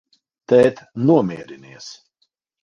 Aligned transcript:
Tēt, 0.53 0.81
nomierinies! 1.09 1.91